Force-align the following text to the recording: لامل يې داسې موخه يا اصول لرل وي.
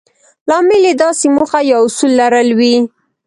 لامل 0.49 0.83
يې 0.89 0.93
داسې 1.03 1.25
موخه 1.35 1.59
يا 1.71 1.77
اصول 1.85 2.11
لرل 2.19 2.49
وي. 2.59 2.75